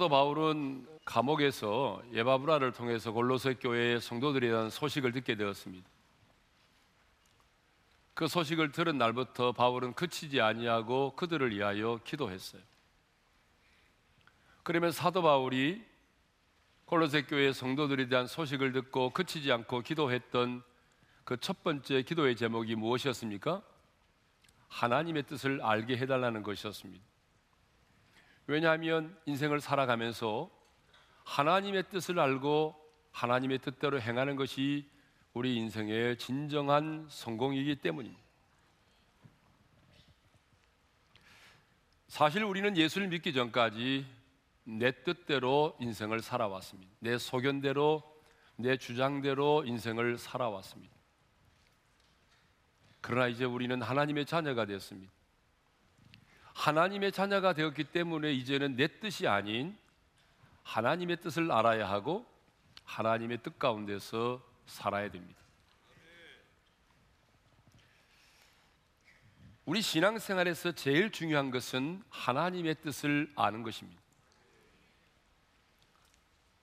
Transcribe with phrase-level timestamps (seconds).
[0.00, 5.86] 사도 바울은 감옥에서 예바브라를 통해서 골로새 교회의 성도들에 대한 소식을 듣게 되었습니다.
[8.14, 12.62] 그 소식을 들은 날부터 바울은 그치지 아니하고 그들을 위하여 기도했어요.
[14.62, 15.84] 그러면 사도 바울이
[16.86, 20.62] 골로새 교회 성도들에 대한 소식을 듣고 그치지 않고 기도했던
[21.24, 23.60] 그 첫 번째 기도의 제목이 무엇이었습니까?
[24.68, 27.09] 하나님의 뜻을 알게 해달라는 것이었습니다.
[28.50, 30.50] 왜냐하면 인생을 살아가면서
[31.22, 32.74] 하나님의 뜻을 알고
[33.12, 34.90] 하나님의 뜻대로 행하는 것이
[35.34, 38.20] 우리 인생의 진정한 성공이기 때문입니다.
[42.08, 44.04] 사실 우리는 예수를 믿기 전까지
[44.64, 46.92] 내 뜻대로 인생을 살아왔습니다.
[46.98, 48.02] 내 소견대로,
[48.56, 50.92] 내 주장대로 인생을 살아왔습니다.
[53.00, 55.19] 그러나 이제 우리는 하나님의 자녀가 되었습니다.
[56.54, 59.76] 하나님의 자녀가 되었기 때문에 이제는 내 뜻이 아닌
[60.62, 62.26] 하나님의 뜻을 알아야 하고
[62.84, 65.40] 하나님의 뜻 가운데서 살아야 됩니다.
[69.64, 74.02] 우리 신앙생활에서 제일 중요한 것은 하나님의 뜻을 아는 것입니다.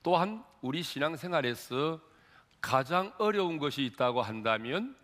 [0.04, 2.02] 또한 우리 신앙생활에서
[2.60, 4.98] 가장 어려운 것이 있다고 한다면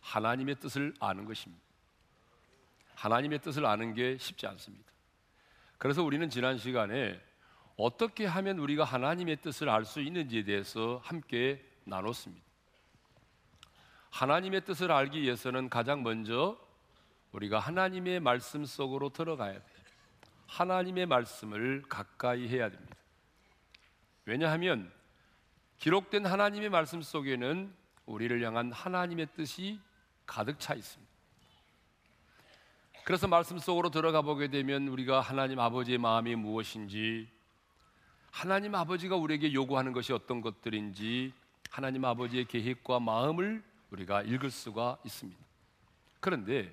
[0.00, 1.67] 하나님의 뜻을 아는 것입니다.
[2.98, 4.90] 하나님의 뜻을 아는 게 쉽지 않습니다.
[5.78, 7.20] 그래서 우리는 지난 시간에
[7.76, 12.44] 어떻게 하면 우리가 하나님의 뜻을 알 수 있는지에 대해서 함께 나눴습니다.
[14.10, 16.58] 하나님의 뜻을 알기 위해서는 가장 먼저
[17.30, 19.78] 우리가 하나님의 말씀 속으로 들어가야 돼요.
[20.48, 22.96] 하나님의 말씀을 가까이 해야 됩니다.
[24.24, 24.90] 왜냐하면
[25.78, 27.72] 기록된 하나님의 말씀 속에는
[28.06, 29.78] 우리를 향한 하나님의 뜻이
[30.26, 31.07] 가득 차 있습니다.
[33.08, 37.26] 그래서 말씀 속으로 들어가 보게 되면 우리가 하나님 아버지의 마음이 무엇인지,
[38.30, 41.32] 하나님 아버지가 우리에게 요구하는 것이 어떤 것들인지,
[41.70, 45.40] 하나님 아버지의 계획과 마음을 우리가 읽을 수가 있습니다.
[46.20, 46.70] 그런데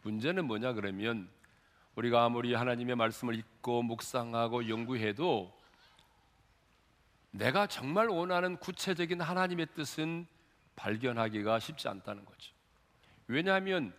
[0.00, 1.28] 문제는 뭐냐 그러면
[1.96, 5.54] 우리가 아무리 하나님의 말씀을 읽고 묵상하고 연구해도
[7.30, 10.26] 내가 정말 원하는 구체적인 하나님의 뜻은
[10.76, 12.54] 발견하기가 쉽지 않다는 거죠.
[13.26, 13.92] 왜냐하면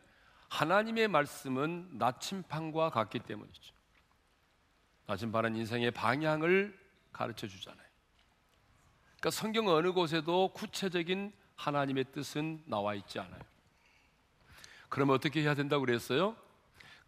[0.54, 3.74] 하나님의 말씀은 나침판과 같기 때문이죠.
[5.08, 6.78] 나침판은 인생의 방향을
[7.12, 7.88] 가르쳐 주잖아요.
[9.18, 13.42] 그러니까 성경 어느 곳에도 구체적인 하나님의 뜻은 나와 있지 않아요.
[14.90, 16.36] 그러면 어떻게 해야 된다고 그랬어요?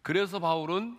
[0.02, 0.98] 그래서 바울은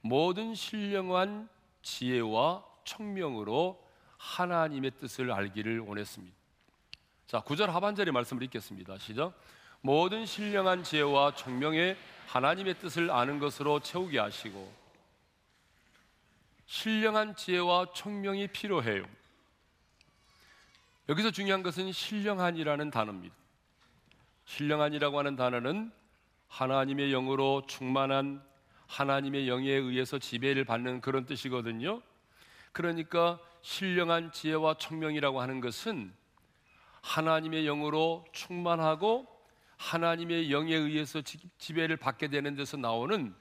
[0.00, 1.48] 모든 신령한
[1.82, 3.80] 지혜와 청명으로
[4.18, 6.36] 하나님의 뜻을 알기를 원했습니다.
[7.28, 8.98] 자, 9절 하반절의 말씀을 읽겠습니다.
[8.98, 9.38] 시작.
[9.86, 11.94] 모든 신령한 지혜와 청명의
[12.28, 14.72] 하나님의 뜻을 아는 것으로 채우게 하시고
[16.64, 19.04] 신령한 지혜와 청명이 필요해요.
[21.10, 23.34] 여기서 중요한 것은 신령한이라는 단어입니다.
[24.46, 25.92] 신령한이라고 하는 단어는
[26.48, 28.42] 하나님의 영으로 충만한
[28.86, 32.00] 하나님의 영에 의해서 지배를 받는 그런 뜻이거든요.
[32.72, 36.10] 그러니까 신령한 지혜와 청명이라고 하는 것은
[37.02, 39.33] 하나님의 영으로 충만하고
[39.76, 41.22] 하나님의 영에 의해서
[41.58, 43.34] 지배를 받게 되는 데서 나오는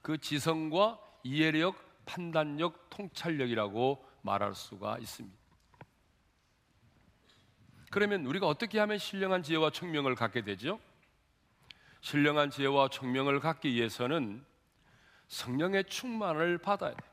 [0.00, 5.36] 그 지성과 이해력, 판단력, 통찰력이라고 말할 수가 있습니다.
[7.90, 10.80] 그러면 우리가 어떻게 하면 신령한 지혜와 청명을 갖게 되죠?
[12.00, 14.44] 신령한 지혜와 청명을 갖기 위해서는
[15.28, 17.10] 성령의 충만을 받아야 돼요.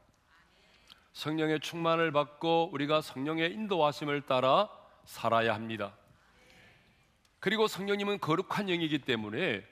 [1.13, 4.69] 성령의 충만을 받고 우리가 성령의 인도하심을 따라
[5.05, 5.95] 살아야 합니다.
[7.39, 9.65] 그리고 성령님은 거룩한 영이기 때문에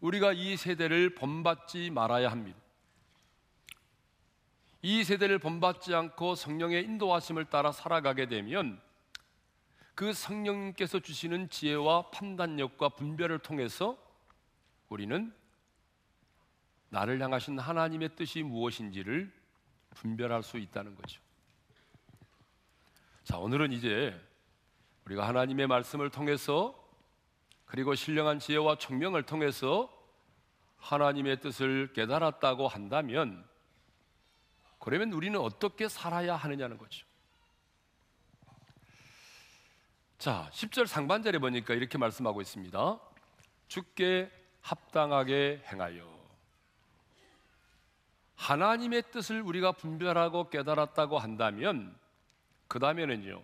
[0.00, 2.58] 우리가 이 세대를 본받지 말아야 합니다.
[4.82, 8.80] 이 세대를 본받지 않고 성령의 인도하심을 따라 살아가게 되면
[9.94, 13.96] 그 성령님께서 주시는 지혜와 판단력과 분별을 통해서
[14.88, 15.32] 우리는
[16.90, 19.32] 나를 향하신 하나님의 뜻이 무엇인지를
[19.94, 21.20] 분별할 수 있다는 거죠.
[23.22, 24.20] 자, 오늘은 이제
[25.06, 26.83] 우리가 하나님의 말씀을 통해서
[27.74, 29.92] 그리고 신령한 지혜와 청명을 통해서
[30.76, 33.44] 하나님의 뜻을 깨달았다고 한다면
[34.78, 37.04] 그러면 우리는 어떻게 살아야 하느냐는 거죠.
[40.18, 43.00] 자, 10절 상반절에 보니까 이렇게 말씀하고 있습니다.
[43.66, 44.30] 주께
[44.60, 46.08] 합당하게 행하여
[48.36, 51.98] 하나님의 뜻을 우리가 분별하고 깨달았다고 한다면
[52.68, 53.42] 그 다음에는요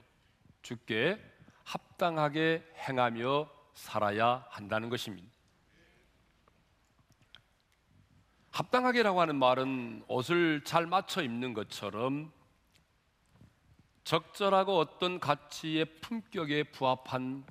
[0.63, 1.21] 주께
[1.65, 5.29] 합당하게 행하며 살아야 한다는 것입니다.
[8.51, 12.33] 합당하게라고 하는 말은 옷을 잘 맞춰 입는 것처럼
[14.05, 17.45] 적절하고 어떤 가치의 품격에 부합한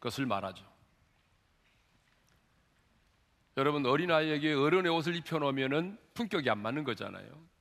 [0.00, 0.70] 것을 말하죠.
[3.56, 7.52] 여러분 어린아이에게 어른의 옷을 입혀 놓으면 품격이 안 맞는 거잖아요.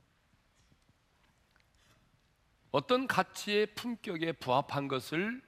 [2.72, 5.42] 어떤 가치의 품격에 부합한 것을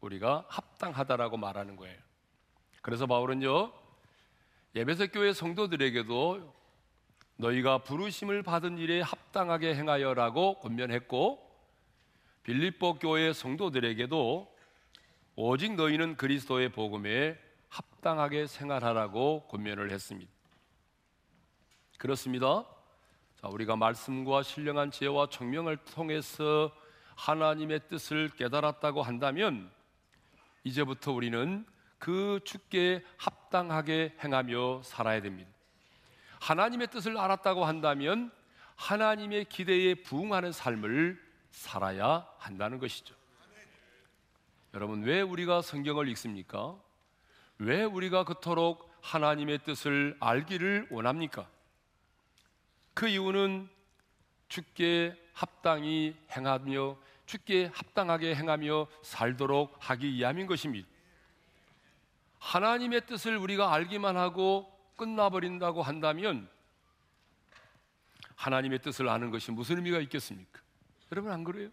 [0.00, 1.96] 우리가 합 당하다라고 말하는 거예요.
[2.82, 3.72] 그래서 바울은요,
[4.74, 6.54] 예배석 교회 성도들에게도
[7.36, 11.40] 너희가 부르심을 받은 일에 합당하게 행하여라고 권면했고,
[12.42, 14.54] 빌립보 교회 성도들에게도
[15.36, 17.38] 오직 너희는 그리스도의 복음에
[17.70, 20.30] 합당하게 생활하라고 권면을 했습니다.
[21.98, 22.66] 그렇습니다.
[23.40, 26.70] 자, 우리가 말씀과 신령한 지혜와 청명을 통해서
[27.16, 29.70] 하나님의 뜻을 깨달았다고 한다면
[30.64, 31.64] 이제부터 우리는
[31.98, 35.50] 그 주께 합당하게 행하며 살아야 됩니다.
[36.40, 38.30] 하나님의 뜻을 알았다고 한다면
[38.76, 43.14] 하나님의 기대에 부응하는 삶을 살아야 한다는 것이죠.
[44.74, 46.76] 여러분, 왜 우리가 성경을 읽습니까?
[47.58, 51.48] 왜 우리가 그토록 하나님의 뜻을 알기를 원합니까?
[52.92, 53.68] 그 이유는
[54.48, 60.88] 주께 합당히 행하며 주께 합당하게 행하며 살도록 하기 위함인 것입니다.
[62.38, 66.48] 하나님의 뜻을 우리가 알기만 하고 끝나버린다고 한다면
[68.36, 70.60] 하나님의 뜻을 아는 것이 무슨 의미가 있겠습니까?
[71.12, 71.70] 여러분 안 그래요?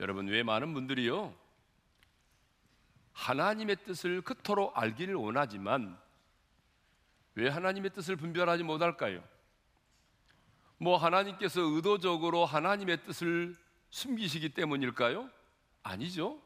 [0.00, 1.34] 여러분 왜 많은 분들이요
[3.12, 5.98] 하나님의 뜻을 그토록 알기를 원하지만
[7.34, 9.22] 왜 하나님의 뜻을 분별하지 못할까요?
[10.78, 13.56] 뭐 하나님께서 의도적으로 하나님의 뜻을
[13.96, 15.30] 숨기시기 때문일까요?
[15.82, 16.38] 아니죠.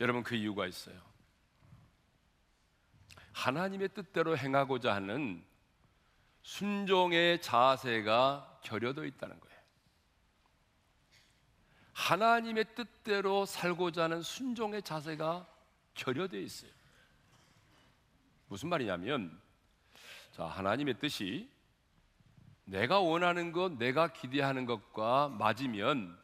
[0.00, 1.00] 여러분 그 이유가 있어요.
[3.32, 5.42] 하나님의 뜻대로 행하고자 하는
[6.42, 9.58] 순종의 자세가 결여되어 있다는 거예요.
[11.94, 15.48] 하나님의 뜻대로 살고자 하는 순종의 자세가
[15.94, 16.70] 결여되어 있어요.
[18.48, 19.40] 무슨 말이냐면,
[20.32, 21.50] 자, 하나님의 뜻이
[22.66, 26.18] 내가 원하는 것, 내가 기대하는 것과 맞으면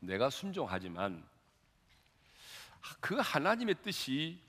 [0.00, 1.24] 내가 순종하지만
[3.00, 4.40] 그 하나님의 뜻이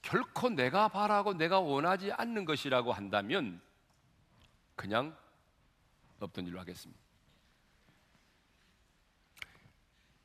[0.00, 3.60] 결코 내가 바라고 내가 원하지 않는 것이라고 한다면
[4.74, 5.16] 그냥
[6.20, 7.00] 없던 일로 하겠습니다.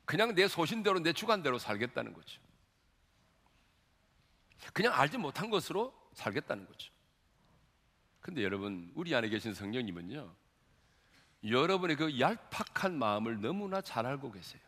[0.06, 2.40] 그냥 내 소신대로 내 주관대로 살겠다는 거죠.
[4.72, 6.90] 그냥 알지 못한 것으로 살겠다는 거죠.
[8.28, 10.30] 근데 여러분, 우리 안에 계신 성령님은요,
[11.48, 14.60] 여러분의 그 얄팍한 마음을 너무나 잘 알고 계세요.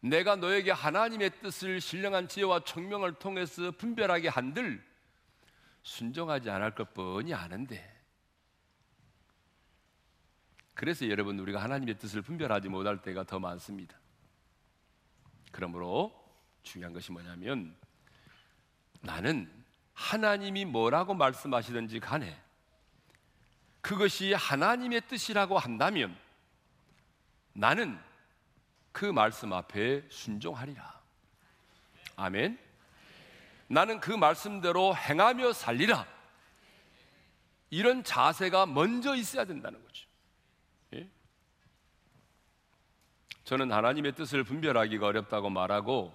[0.00, 4.82] 내가 너에게 하나님의 뜻을 신령한 지혜와 청명을 통해서 분별하게 한들
[5.82, 7.86] 순종하지 않을 것 뻔히 아는데
[10.72, 13.98] 그래서 여러분 우리가 하나님의 뜻을 분별하지 못할 때가 더 많습니다.
[15.52, 16.18] 그러므로
[16.62, 17.76] 중요한 것이 뭐냐면
[19.02, 19.63] 나는
[19.94, 22.40] 하나님이 뭐라고 말씀하시든지 간에
[23.80, 26.16] 그것이 하나님의 뜻이라고 한다면
[27.52, 27.98] 나는
[28.92, 31.00] 그 말씀 앞에 순종하리라.
[32.16, 32.58] 아멘.
[33.68, 36.06] 나는 그 말씀대로 행하며 살리라.
[37.70, 40.04] 이런 자세가 먼저 있어야 된다는 거죠.
[43.44, 46.14] 저는 하나님의 뜻을 분별하기가 어렵다고 말하고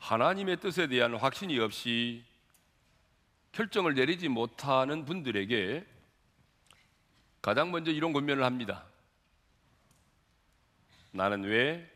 [0.00, 2.24] 하나님의 뜻에 대한 확신이 없이
[3.52, 5.86] 결정을 내리지 못하는 분들에게
[7.42, 8.84] 가장 먼저 이런 권면을 합니다.
[11.12, 11.90] 나는 왜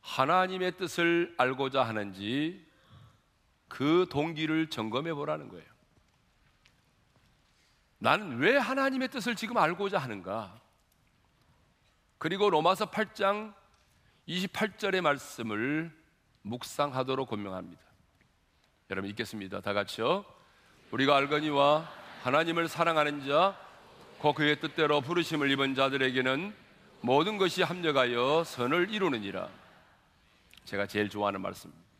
[0.00, 2.66] 하나님의 뜻을 알고자 하는지
[3.68, 5.70] 그 동기를 점검해 보라는 거예요.
[7.98, 10.60] 나는 왜 하나님의 뜻을 지금 알고자 하는가?
[12.18, 13.54] 그리고 로마서 8장
[14.26, 15.96] 28절의 말씀을
[16.42, 17.82] 묵상하도록 권명합니다.
[18.90, 19.60] 여러분 읽겠습니다.
[19.60, 20.24] 다 같이요.
[20.90, 21.88] 우리가 알거니와
[22.22, 23.56] 하나님을 사랑하는 자,
[24.18, 26.52] 곧 그의 뜻대로 부르심을 입은 자들에게는
[27.00, 29.48] 모든 것이 합력하여 선을 이루느니라.
[30.64, 31.90] 제가 제일 좋아하는 말씀입니다.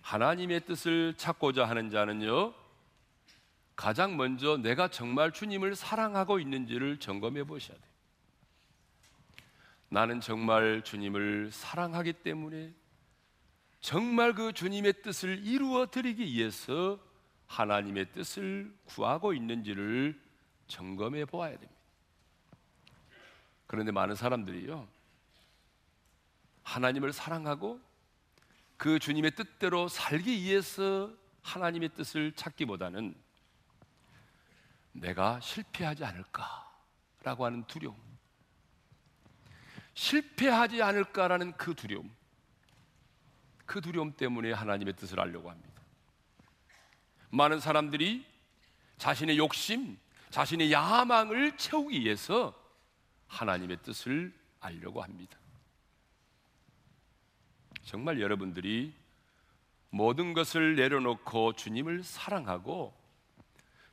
[0.00, 2.54] 하나님의 뜻을 찾고자 하는 자는요,
[3.74, 7.90] 가장 먼저 내가 정말 주님을 사랑하고 있는지를 점검해 보셔야 돼요.
[9.90, 12.72] 나는 정말 주님을 사랑하기 때문에
[13.86, 16.98] 정말 그 주님의 뜻을 이루어 드리기 위해서
[17.46, 20.20] 하나님의 뜻을 구하고 있는지를
[20.66, 21.72] 점검해 보아야 됩니다.
[23.68, 24.88] 그런데 많은 사람들이요.
[26.64, 27.80] 하나님을 사랑하고
[28.76, 31.12] 그 주님의 뜻대로 살기 위해서
[31.42, 33.14] 하나님의 뜻을 찾기보다는
[34.94, 37.96] 내가 실패하지 않을까라고 하는 두려움.
[39.94, 42.15] 실패하지 않을까라는 그 두려움.
[43.66, 45.82] 그 두려움 때문에 하나님의 뜻을 알려고 합니다.
[47.30, 48.24] 많은 사람들이
[48.98, 49.98] 자신의 욕심,
[50.30, 52.54] 자신의 야망을 채우기 위해서
[53.26, 55.38] 하나님의 뜻을 알려고 합니다.
[57.82, 58.94] 정말 여러분들이
[59.90, 62.94] 모든 것을 내려놓고 주님을 사랑하고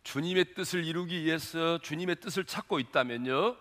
[0.03, 3.56] 주님의 뜻을 이루기 위해서 주님의 뜻을 찾고 있다면요.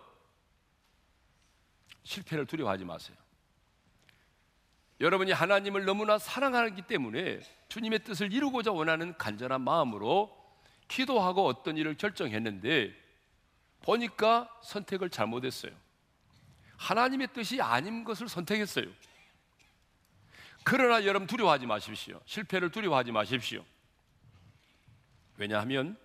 [2.03, 3.22] 실패를 두려워하지 마세요.
[5.03, 10.33] 여러분이 하나님을 너무나 사랑하기 때문에 주님의 뜻을 이루고자 원하는 간절한 마음으로
[10.87, 12.95] 기도하고 어떤 일을 결정했는데
[13.81, 15.73] 보니까 선택을 잘못했어요.
[16.77, 18.85] 하나님의 뜻이 아닌 것을 선택했어요.
[20.63, 22.21] 그러나 여러분 두려워하지 마십시오.
[22.25, 23.65] 실패를 두려워하지 마십시오.
[25.35, 25.97] 왜냐하면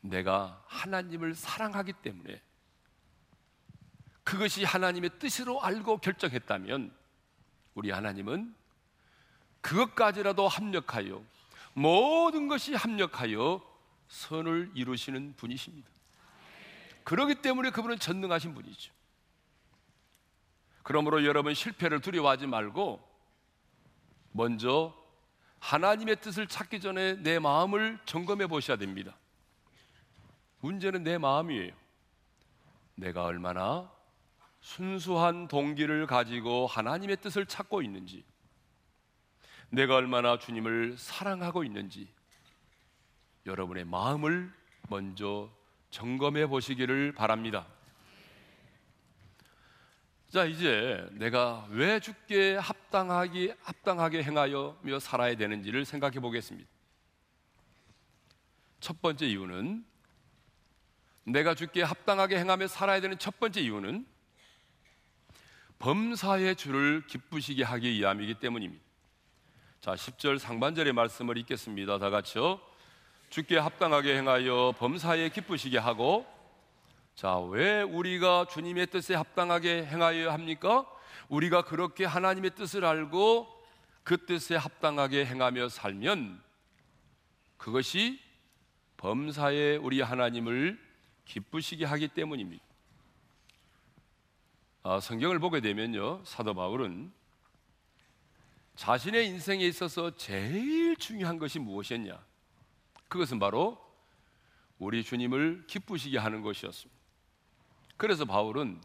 [0.00, 2.42] 내가 하나님을 사랑하기 때문에
[4.24, 7.05] 그것이 하나님의 뜻으로 알고 결정했다면
[7.76, 8.54] 우리 하나님은
[9.60, 11.22] 그것까지라도 합력하여
[11.74, 13.62] 모든 것이 합력하여
[14.08, 15.88] 선을 이루시는 분이십니다.
[17.04, 18.92] 그러기 때문에 그분은 전능하신 분이죠.
[20.82, 23.06] 그러므로 여러분 실패를 두려워하지 말고
[24.32, 24.96] 먼저
[25.60, 29.16] 하나님의 뜻을 찾기 전에 내 마음을 점검해 보셔야 됩니다.
[30.60, 31.74] 문제는 내 마음이에요.
[32.94, 33.90] 내가 얼마나
[34.66, 38.24] 순수한 동기를 가지고 하나님의 뜻을 찾고 있는지,
[39.70, 42.08] 내가 얼마나 주님을 사랑하고 있는지,
[43.46, 44.52] 여러분의 마음을
[44.88, 45.48] 먼저
[45.90, 47.68] 점검해 보시기를 바랍니다.
[50.30, 56.68] 자, 이제 내가 왜 죽게 합당하게, 합당하게 행하여며 살아야 되는지를 생각해 보겠습니다.
[58.80, 59.86] 첫 번째 이유는
[61.22, 64.15] 내가 죽게 합당하게 행하며 살아야 되는 첫 번째 이유는
[65.78, 68.84] 범사의 주를 기쁘시게 하기 위함이기 때문입니다.
[69.80, 71.98] 자, 10절 상반절의 말씀을 읽겠습니다.
[71.98, 72.60] 다 같이요.
[73.30, 76.26] 주께 합당하게 행하여 범사에 기쁘시게 하고
[77.14, 80.86] 자, 왜 우리가 주님의 뜻에 합당하게 행하여야 합니까?
[81.28, 83.48] 우리가 그렇게 하나님의 뜻을 알고
[84.02, 86.42] 그 뜻에 합당하게 행하며 살면
[87.56, 88.20] 그것이
[88.98, 90.78] 범사에 우리 하나님을
[91.24, 92.65] 기쁘시게 하기 때문입니다.
[94.88, 97.12] 아, 성경을 보게 되면요, 사도 바울은
[98.76, 102.24] 자신의 인생에 있어서 제일 중요한 것이 무엇이었냐?
[103.08, 103.84] 그것은 바로
[104.78, 107.00] 우리 주님을 기쁘시게 하는 것이었습니다.
[107.96, 108.80] 그래서 바울은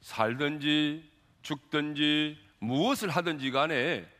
[0.00, 1.12] 살든지
[1.42, 4.10] 죽든지 무엇을 하든지 간에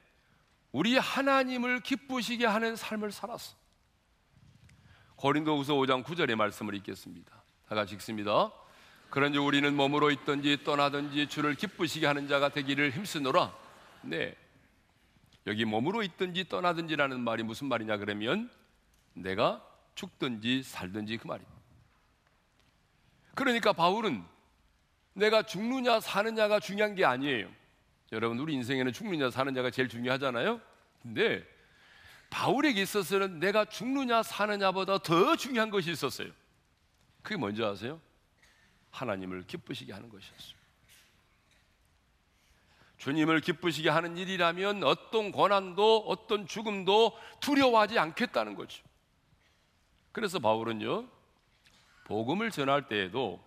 [0.73, 3.56] 우리 하나님을 기쁘시게 하는 삶을 살았어.
[5.14, 7.33] 고린도후서 5장 9절의 말씀을 읽겠습니다.
[7.66, 8.52] 다 같이 읽습니다.
[9.11, 13.55] 그런지 우리는 몸으로 있든지 떠나든지 주를 기쁘시게 하는 자가 되기를 힘쓰노라.
[14.03, 14.37] 네.
[15.47, 18.51] 여기 몸으로 있든지 떠나든지라는 말이 무슨 말이냐 그러면
[19.15, 21.57] 내가 죽든지 살든지 그 말입니다.
[23.35, 24.25] 그러니까 바울은
[25.13, 27.49] 내가 죽느냐 사느냐가 중요한 게 아니에요.
[28.13, 30.61] 여러분 우리 인생에는 죽느냐 사느냐가 제일 중요하잖아요.
[31.03, 31.47] 근데
[32.31, 36.31] 바울에게 있어서는 내가 죽느냐 사느냐보다 더 중요한 것이 있었어요.
[37.23, 38.01] 그게 뭔지 아세요?
[38.97, 40.57] 하나님을 기쁘시게 하는 것이었어요.
[42.99, 48.83] 주님을 기쁘시게 하는 일이라면 어떤 고난도 어떤 죽음도 두려워하지 않겠다는 거죠.
[50.12, 51.07] 그래서 바울은요,
[52.05, 53.45] 복음을 전할 때에도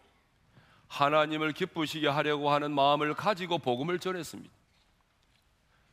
[0.88, 4.54] 하나님을 기쁘시게 하려고 하는 마음을 가지고 복음을 전했습니다.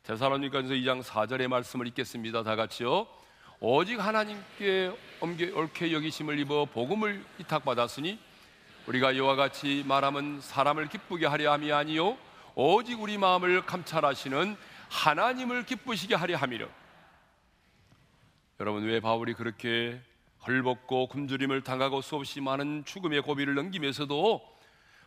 [0.03, 2.43] 데살로니가서 2장 4절의 말씀을 읽겠습니다.
[2.43, 3.07] 다 같이요.
[3.59, 4.93] 오직 하나님께
[5.55, 8.26] 옳게 여기심을 입어 복음을 위탁받았으니
[8.87, 12.17] 우리가 이와 같이 말하면 사람을 기쁘게 하려 함이 아니요
[12.55, 14.57] 오직 우리 마음을 감찰하시는
[14.89, 16.69] 하나님을 기쁘시게 하려 함이려.
[18.61, 20.01] 여러분 왜 바울이 그렇게
[20.47, 24.57] 헐벗고 굶주림을 당하고 수없이 많은 죽음의 고비를 넘기면서도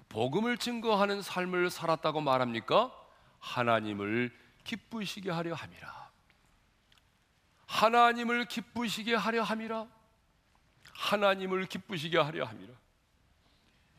[0.09, 2.91] 복음을 증거하는 삶을 살았다고 말합니까?
[3.39, 4.31] 하나님을
[4.65, 6.09] 기쁘시게 하려 함이라.
[7.65, 9.87] 하나님을 기쁘시게 하려 함이라.
[10.93, 12.73] 하나님을 기쁘시게 하려 함이라.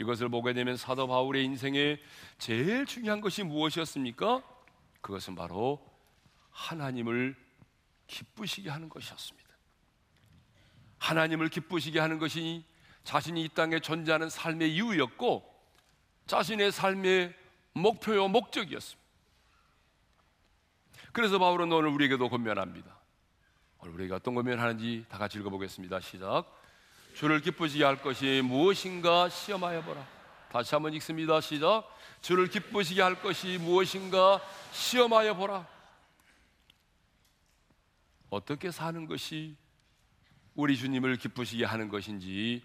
[0.01, 1.99] 이것을 보게 되면 사도 바울의 인생에
[2.39, 4.43] 제일 중요한 것이 무엇이었습니까?
[5.03, 5.79] 그것은 바로
[6.51, 7.37] 하나님을
[8.07, 9.49] 기쁘시게 하는 것이었습니다.
[10.99, 12.65] 하나님을 기쁘시게 하는 것이
[13.05, 15.45] 자신이 이 땅에 존재하는 삶의 이유였고
[16.27, 17.35] 자신의 삶의
[17.75, 19.01] 목표요 목적이었습니다.
[21.13, 22.97] 그래서 바울은 오늘 우리에게도 권면합니다.
[23.81, 26.01] 오늘 우리가 어떤 권면하는지 다 같이 읽어보겠습니다.
[26.01, 26.60] 시작.
[27.15, 30.07] 주를 기쁘시게 할 것이 무엇인가 시험하여 보라.
[30.51, 31.41] 다시 한번 읽습니다.
[31.41, 31.85] 시작.
[32.21, 34.41] 주를 기쁘시게 할 것이 무엇인가
[34.73, 35.67] 시험하여 보라.
[38.31, 39.57] 어떻게 사는 것이
[40.55, 42.63] 우리 주님을 기쁘시게 하는 것인지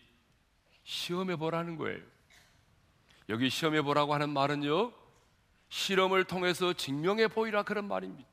[0.84, 2.02] 시험해 보라는 거예요.
[3.30, 4.92] 여기 시험해 보라고 하는 말은요,
[5.70, 8.30] 실험을 통해서 증명해 보이라 그런 말입니다.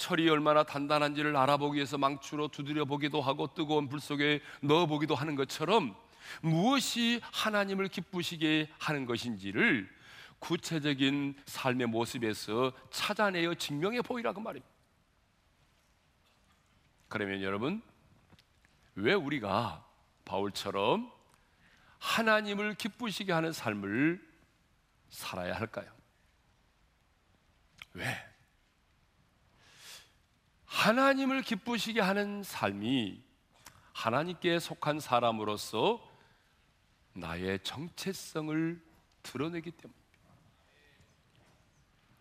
[0.00, 5.36] 철이 얼마나 단단한지를 알아보기 위해서 망치로 두드려 보기도 하고 뜨거운 불 속에 넣어 보기도 하는
[5.36, 5.94] 것처럼
[6.40, 9.94] 무엇이 하나님을 기쁘시게 하는 것인지를
[10.38, 14.74] 구체적인 삶의 모습에서 찾아내어 증명해 보이라고 말입니다.
[17.08, 17.82] 그러면 여러분,
[18.94, 19.84] 왜 우리가
[20.24, 21.12] 바울처럼
[21.98, 24.26] 하나님을 기쁘시게 하는 삶을
[25.10, 25.92] 살아야 할까요?
[27.92, 28.29] 왜?
[30.70, 33.20] 하나님을 기쁘시게 하는 삶이
[33.92, 36.00] 하나님께 속한 사람으로서
[37.12, 38.80] 나의 정체성을
[39.24, 40.00] 드러내기 때문입니다.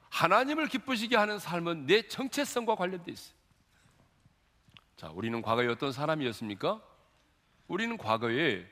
[0.10, 3.36] 하나님을 기쁘시게 하는 삶은 내 정체성과 관련되어 있어요.
[4.98, 6.82] 자, 우리는 과거에 어떤 사람이었습니까?
[7.68, 8.68] 우리는 과거에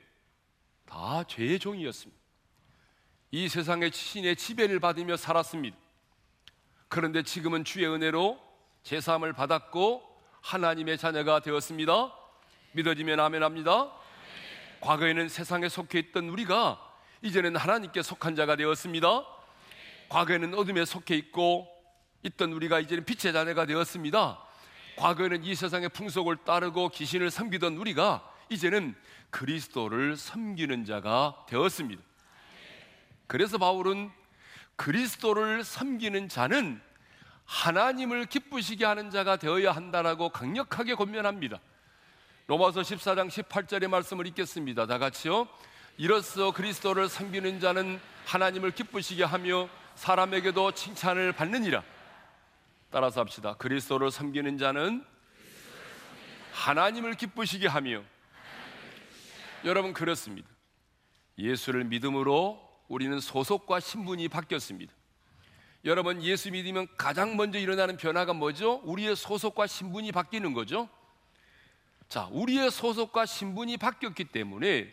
[0.86, 2.20] 다 죄의 종이었습니다.
[3.30, 5.76] 이 세상의 신의 지배를 받으며 살았습니다.
[6.88, 8.47] 그런데 지금은 주의 은혜로
[8.82, 10.02] 제사함을 받았고
[10.40, 12.12] 하나님의 자녀가 되었습니다.
[12.72, 13.92] 믿어지면 아멘합니다.
[14.80, 16.80] 과거에는 세상에 속해 있던 우리가
[17.22, 19.24] 이제는 하나님께 속한 자가 되었습니다.
[20.08, 21.68] 과거에는 어둠에 속해 있고
[22.22, 24.40] 있던 우리가 이제는 빛의 자녀가 되었습니다.
[24.96, 28.94] 과거에는 이 세상의 풍속을 따르고 귀신을 섬기던 우리가 이제는
[29.30, 32.02] 그리스도를 섬기는 자가 되었습니다.
[33.26, 34.10] 그래서 바울은
[34.76, 36.80] 그리스도를 섬기는 자는
[37.48, 41.58] 하나님을 기쁘시게 하는 자가 되어야 한다라고 강력하게 권면합니다.
[42.46, 44.86] 로마서 14장 18절의 말씀을 읽겠습니다.
[44.86, 45.48] 다 같이요.
[45.96, 51.82] 이로써 그리스도를 섬기는 자는 하나님을 기쁘시게 하며 사람에게도 칭찬을 받느니라.
[52.90, 53.54] 따라서 합시다.
[53.54, 55.04] 그리스도를 섬기는 자는
[56.52, 58.02] 하나님을 기쁘시게 하며
[59.64, 60.48] 여러분 그렇습니다.
[61.38, 64.97] 예수를 믿음으로 우리는 소속과 신분이 바뀌었습니다.
[65.84, 68.80] 여러분 예수 믿으면 가장 먼저 일어나는 변화가 뭐죠?
[68.84, 70.88] 우리의 소속과 신분이 바뀌는 거죠.
[72.08, 74.92] 자, 우리의 소속과 신분이 바뀌었기 때문에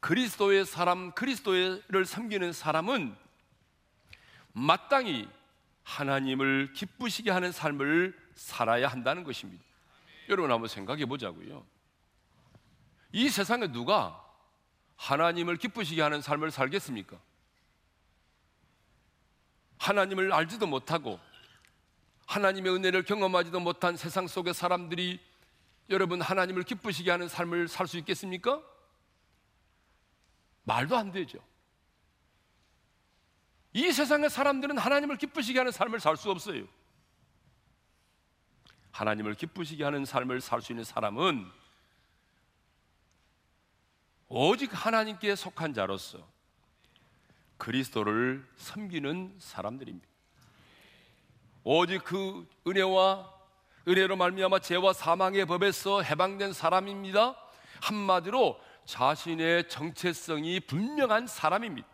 [0.00, 3.14] 그리스도의 사람, 그리스도를 섬기는 사람은
[4.52, 5.28] 마땅히
[5.82, 9.62] 하나님을 기쁘시게 하는 삶을 살아야 한다는 것입니다.
[10.28, 11.66] 여러분 한번 생각해 보자고요.
[13.12, 14.24] 이 세상에 누가
[14.96, 17.18] 하나님을 기쁘시게 하는 삶을 살겠습니까?
[19.80, 21.18] 하나님을 알지도 못하고
[22.26, 25.18] 하나님의 은혜를 경험하지도 못한 세상 속의 사람들이
[25.88, 28.62] 여러분 하나님을 기쁘시게 하는 삶을 살 수 있겠습니까?
[30.64, 31.38] 말도 안 되죠.
[33.72, 36.68] 이 세상의 사람들은 하나님을 기쁘시게 하는 삶을 살 수 없어요.
[38.92, 41.50] 하나님을 기쁘시게 하는 삶을 살 수 있는 사람은
[44.28, 46.24] 오직 하나님께 속한 자로서
[47.60, 50.08] 그리스도를 섬기는 사람들입니다.
[51.62, 53.32] 오직 그 은혜와
[53.86, 57.36] 은혜로 말미암아 죄와 사망의 법에서 해방된 사람입니다.
[57.82, 61.86] 한마디로 자신의 정체성이 분명한 사람입니다.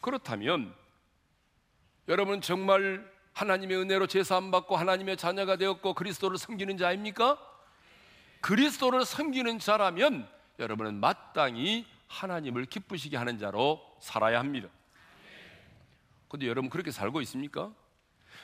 [0.00, 0.74] 그렇다면
[2.08, 7.38] 여러분 정말 하나님의 은혜로 제사함 받고 하나님의 자녀가 되었고 그리스도를 섬기는 자입니까?
[8.40, 14.68] 그리스도를 섬기는 자라면 여러분은 마땅히 하나님을 기쁘시게 하는 자로 살아야 합니다.
[16.28, 17.72] 근데 여러분 그렇게 살고 있습니까?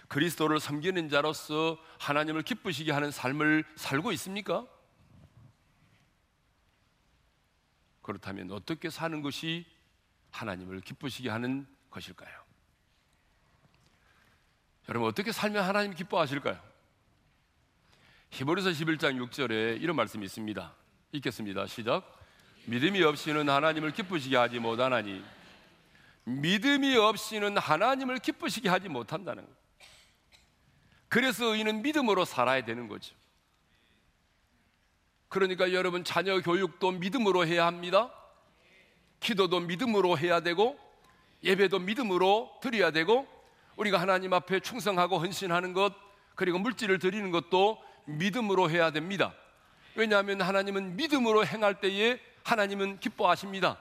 [0.08, 4.66] 그리스도를 섬기는 자로서 하나님을 기쁘시게 하는 삶을 살고 있습니까?
[8.00, 9.66] 그렇다면 어떻게 사는 것이
[10.30, 12.40] 하나님을 기쁘시게 하는 것일까요?
[14.88, 16.58] 여러분 어떻게 살면 하나님 기뻐하실까요?
[18.30, 20.74] 히브리서 11장 6절에 이런 말씀이 있습니다.
[21.12, 21.66] 읽겠습니다.
[21.66, 22.18] 시작.
[22.64, 25.39] 믿음이 없이는 하나님을 기쁘시게 하지 못하나니
[26.30, 29.52] 믿음이 없이는 하나님을 기쁘시게 하지 못한다는 것.
[31.08, 33.14] 그래서 의인은 믿음으로 살아야 되는 거죠.
[35.28, 38.12] 그러니까 여러분 자녀 교육도 믿음으로 해야 합니다.
[39.20, 40.78] 기도도 믿음으로 해야 되고
[41.42, 43.26] 예배도 믿음으로 드려야 되고
[43.76, 45.94] 우리가 하나님 앞에 충성하고 헌신하는 것
[46.34, 49.34] 그리고 물질을 드리는 것도 믿음으로 해야 됩니다.
[49.94, 53.78] 왜냐하면 하나님은 믿음으로 행할 때에 하나님은 기뻐하십니다.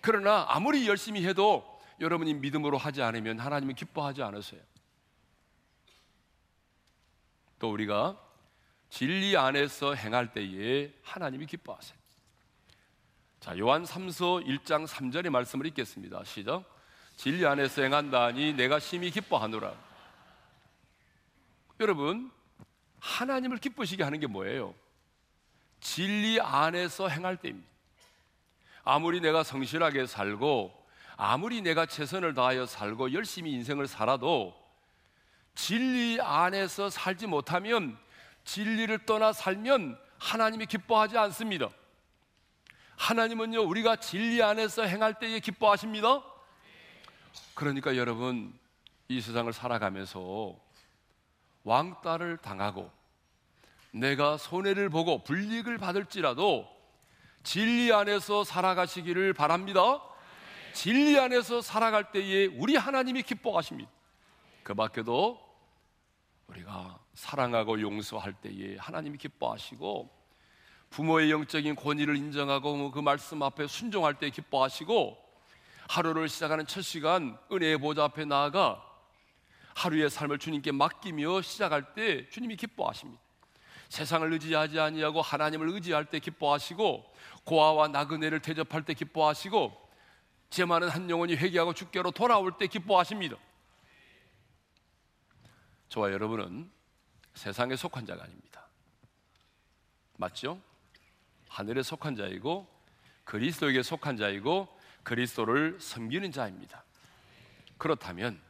[0.00, 4.60] 그러나 아무리 열심히 해도 여러분이 믿음으로 하지 않으면 하나님은 기뻐하지 않으세요.
[7.58, 8.16] 또 우리가
[8.90, 11.98] 진리 안에서 행할 때에 하나님이 기뻐하세요.
[13.40, 16.24] 자, 요한 3서 1장 3절의 말씀을 읽겠습니다.
[16.24, 16.64] 시작.
[17.16, 19.74] 진리 안에서 행한다니 내가 심히 기뻐하노라.
[21.80, 22.30] 여러분,
[23.00, 24.74] 하나님을 기쁘시게 하는 게 뭐예요?
[25.80, 27.68] 진리 안에서 행할 때입니다.
[28.90, 30.72] 아무리 내가 성실하게 살고
[31.18, 34.56] 아무리 내가 최선을 다하여 살고 열심히 인생을 살아도
[35.54, 37.98] 진리 안에서 살지 못하면
[38.44, 41.68] 진리를 떠나 살면 하나님이 기뻐하지 않습니다.
[42.96, 46.22] 하나님은요, 우리가 진리 안에서 행할 때에 기뻐하십니다.
[47.52, 48.58] 그러니까 여러분,
[49.08, 50.56] 이 세상을 살아가면서
[51.64, 52.90] 왕따를 당하고
[53.90, 56.77] 내가 손해를 보고 불이익을 받을지라도
[57.42, 60.02] 진리 안에서 살아가시기를 바랍니다.
[60.72, 63.90] 진리 안에서 살아갈 때에 우리 하나님이 기뻐하십니다.
[64.62, 65.40] 그 밖에도
[66.48, 70.10] 우리가 사랑하고 용서할 때에 하나님이 기뻐하시고
[70.90, 75.16] 부모의 영적인 권위를 인정하고 그 말씀 앞에 순종할 때 기뻐하시고
[75.88, 78.84] 하루를 시작하는 첫 시간 은혜의 보좌 앞에 나아가
[79.74, 83.20] 하루의 삶을 주님께 맡기며 시작할 때 주님이 기뻐하십니다.
[83.88, 89.88] 세상을 의지하지 아니하고 하나님을 의지할 때 기뻐하시고 고아와 나그네를 대접할 때 기뻐하시고
[90.50, 93.36] 제 많은 한 영혼이 회개하고 주께로 돌아올 때 기뻐하십니다.
[95.88, 96.70] 저와 여러분은
[97.34, 98.66] 세상에 속한 자가 아닙니다.
[100.16, 100.60] 맞죠?
[101.48, 102.66] 하늘에 속한 자이고
[103.24, 104.68] 그리스도에게 속한 자이고
[105.02, 106.84] 그리스도를 섬기는 자입니다.
[107.78, 108.40] 그렇다면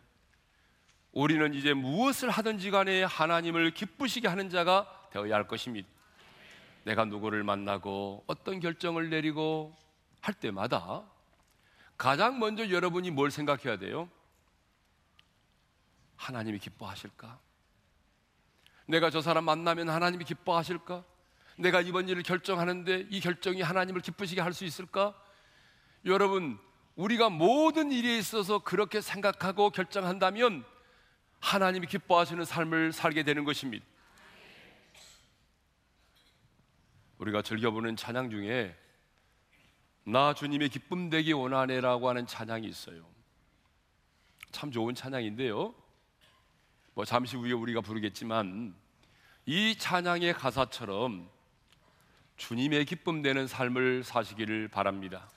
[1.12, 5.88] 우리는 이제 무엇을 하든지 간에 하나님을 기쁘시게 하는 자가 되어야 할 것입니다.
[6.84, 9.76] 내가 누구를 만나고 어떤 결정을 내리고
[10.20, 11.04] 할 때마다
[11.96, 14.08] 가장 먼저 여러분이 뭘 생각해야 돼요?
[16.16, 17.38] 하나님이 기뻐하실까?
[18.86, 21.04] 내가 저 사람 만나면 하나님이 기뻐하실까?
[21.58, 25.14] 내가 이번 일을 결정하는데 이 결정이 하나님을 기쁘시게 할 수 있을까?
[26.04, 26.58] 여러분,
[26.96, 30.64] 우리가 모든 일에 있어서 그렇게 생각하고 결정한다면
[31.40, 33.84] 하나님이 기뻐하시는 삶을 살게 되는 것입니다.
[37.18, 38.76] 우리가 즐겨보는 찬양 중에
[40.04, 43.04] 나 주님의 기쁨 되기 원하네라고 하는 찬양이 있어요.
[44.50, 45.74] 참 좋은 찬양인데요.
[46.94, 48.74] 뭐 잠시 후에 우리가 부르겠지만
[49.46, 51.28] 이 찬양의 가사처럼
[52.36, 55.28] 주님의 기쁨 되는 삶을 사시기를 바랍니다.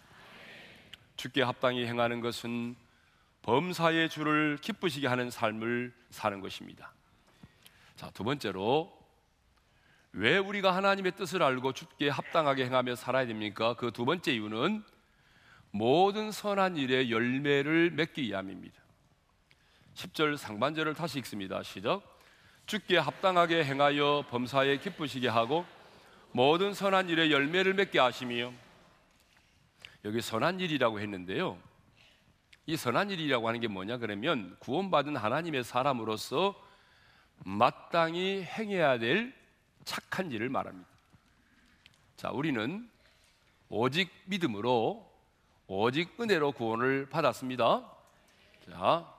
[1.16, 2.76] 주께 합당히 행하는 것은
[3.42, 6.94] 범사의 주를 기쁘시게 하는 삶을 사는 것입니다.
[7.96, 9.01] 자, 두 번째로
[10.14, 13.76] 왜 우리가 하나님의 뜻을 알고 주께 합당하게 행하며 살아야 됩니까?
[13.76, 14.84] 그 두 번째 이유는
[15.72, 18.76] 모든 선한 일의 열매를 맺기 위함입니다.
[19.96, 21.64] 10절 상반절을 다시 읽습니다.
[21.64, 22.02] 시작.
[22.66, 25.66] 주께 합당하게 행하여 범사에 기쁘시게 하고
[26.34, 28.52] 모든 선한 일의 열매를 맺게 하시며
[30.04, 31.58] 여기 선한 일이라고 했는데요.
[32.66, 36.56] 이 선한 일이라고 하는 게 뭐냐 그러면 구원받은 하나님의 사람으로서
[37.44, 39.34] 마땅히 행해야 될
[39.86, 40.88] 착한 일을 말합니다.
[42.18, 42.90] 자, 우리는
[43.70, 45.10] 오직 믿음으로
[45.68, 47.90] 오직 은혜로 구원을 받았습니다.
[48.70, 49.14] 자,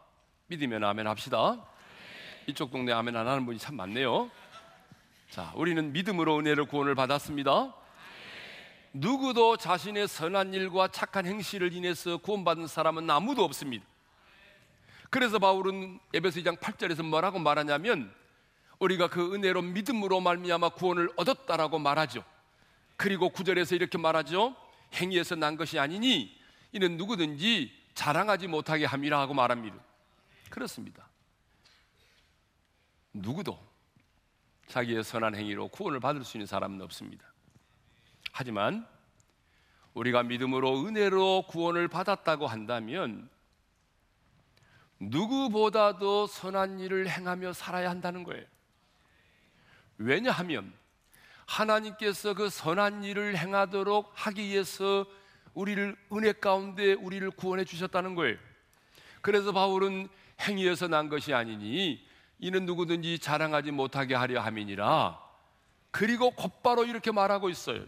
[0.46, 1.64] 믿으면 아멘 합시다.
[2.46, 4.30] 이쪽 동네 아멘 안 하는 분이 참 많네요.
[5.30, 7.74] 자, 우리는 믿음으로 은혜로 구원을 받았습니다.
[8.92, 13.86] 누구도 자신의 선한 일과 착한 행실을 인해서 구원받은 사람은 아무도 없습니다.
[15.08, 18.12] 그래서 바울은 에베소 2장 8절에서 뭐라고 말하냐면
[18.82, 22.24] 우리가 그 은혜로 믿음으로 말미암아 구원을 얻었다라고 말하죠.
[22.96, 24.56] 그리고 구절에서 이렇게 말하죠.
[24.94, 26.36] 행위에서 난 것이 아니니
[26.72, 29.76] 이는 누구든지 자랑하지 못하게 함이라 하고 말합니다.
[30.50, 31.08] 그렇습니다.
[33.12, 33.56] 누구도
[34.66, 37.24] 자기의 선한 행위로 구원을 받을 수 있는 사람은 없습니다.
[38.32, 38.84] 하지만
[39.94, 43.30] 우리가 믿음으로 은혜로 구원을 받았다고 한다면
[44.98, 48.51] 누구보다도 선한 일을 행하며 살아야 한다는 거예요.
[49.98, 50.72] 왜냐하면
[51.46, 55.06] 하나님께서 그 선한 일을 행하도록 하기 위해서
[55.54, 58.36] 우리를 은혜 가운데 우리를 구원해 주셨다는 거예요.
[59.20, 60.08] 그래서 바울은
[60.40, 62.04] 행위에서 난 것이 아니니
[62.38, 65.20] 이는 누구든지 자랑하지 못하게 하려 함이니라.
[65.90, 67.84] 그리고 곧바로 이렇게 말하고 있어요.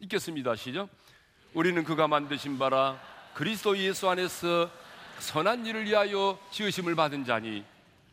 [0.00, 0.56] 읽겠습니다.
[0.56, 0.88] 시죠?
[1.54, 3.00] 우리는 그가 만드신 바라
[3.32, 4.70] 그리스도 예수 안에서
[5.20, 7.64] 선한 일을 위하여 지으심을 받은 자니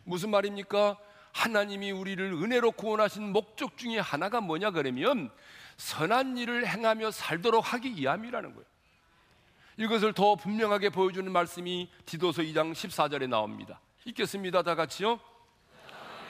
[0.04, 0.97] 무슨 말입니까?
[1.34, 5.30] 하나님이 우리를 은혜로 구원하신 목적 중에 하나가 뭐냐 그러면
[5.78, 8.65] 선한 일을 행하며 살도록 하기 위함이라는 거예요.
[9.78, 13.80] 이것을 더 분명하게 보여주는 말씀이 디도서 2장 14절에 나옵니다.
[14.06, 14.62] 읽겠습니다.
[14.62, 15.20] 다 같이요.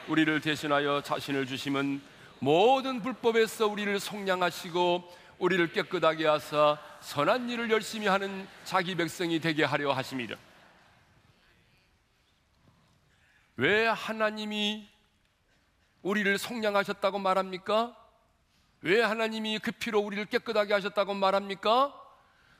[0.08, 2.02] 우리를 대신하여 자신을 주심은
[2.40, 9.92] 모든 불법에서 우리를 속량하시고 우리를 깨끗하게 하사 선한 일을 열심히 하는 자기 백성이 되게 하려
[9.92, 10.38] 하심이라.
[13.58, 14.91] 왜 하나님이
[16.02, 17.96] 우리를 속량하셨다고 말합니까?
[18.82, 21.94] 왜 하나님이 그 피로 우리를 깨끗하게 하셨다고 말합니까?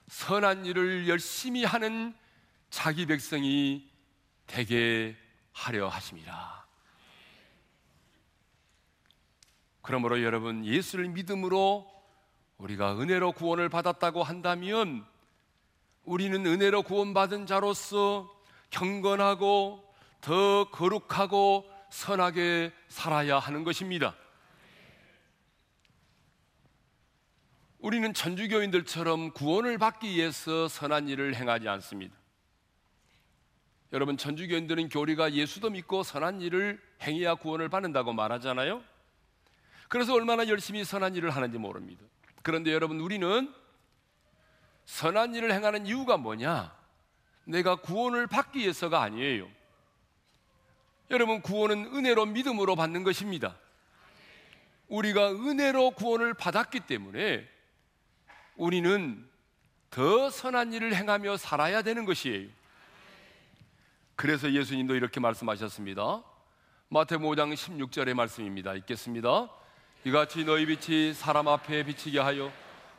[0.08, 2.16] 선한 일을 열심히 하는
[2.70, 3.90] 자기 백성이
[4.46, 5.16] 되게
[5.54, 6.66] 하려 하심이라.
[9.82, 11.90] 그러므로 여러분 예수를 믿음으로
[12.58, 15.06] 우리가 은혜로 구원을 받았다고 한다면
[16.04, 18.30] 우리는 은혜로 구원받은 자로서
[18.70, 19.84] 경건하고
[20.22, 24.16] 더 거룩하고 선하게 살아야 하는 것입니다.
[27.80, 32.16] 우리는 천주교인들처럼 구원을 받기 위해서 선한 일을 행하지 않습니다.
[33.92, 38.82] 여러분, 천주교인들은 교리가 예수도 믿고 선한 일을 행해야 구원을 받는다고 말하잖아요.
[39.90, 42.06] 그래서 얼마나 열심히 선한 일을 하는지 모릅니다.
[42.42, 43.54] 그런데 여러분, 우리는
[44.86, 46.74] 선한 일을 행하는 이유가 뭐냐?
[47.44, 49.50] 내가 구원을 받기 위해서가 아니에요.
[51.12, 53.56] 여러분, 구원은 은혜로 믿음으로 받는 것입니다.
[54.88, 57.48] 우리가 은혜로 구원을 받았기 때문에
[58.56, 59.30] 우리는
[59.90, 62.48] 더 선한 일을 행하며 살아야 되는 것이에요.
[64.16, 66.24] 그래서 예수님도 이렇게 말씀하셨습니다.
[66.88, 68.74] 마태복음 5장 16절의 말씀입니다.
[68.76, 69.50] 읽겠습니다.
[70.06, 72.52] 이같이 너희 빛이 사람 앞에 비치게 하여